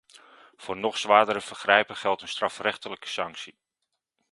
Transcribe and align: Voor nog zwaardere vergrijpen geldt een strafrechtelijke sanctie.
Voor 0.57 0.77
nog 0.77 0.97
zwaardere 0.97 1.41
vergrijpen 1.41 1.95
geldt 1.95 2.21
een 2.21 2.27
strafrechtelijke 2.27 3.07
sanctie. 3.07 3.57